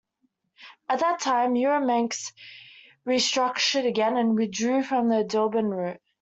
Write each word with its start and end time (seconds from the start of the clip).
At 0.89 1.01
that 1.01 1.19
time, 1.19 1.53
EuroManx 1.53 2.33
restructured 3.05 3.87
again 3.87 4.17
and 4.17 4.35
withdrew 4.35 4.81
from 4.81 5.09
the 5.09 5.23
Dublin 5.23 5.69
route. 5.69 6.01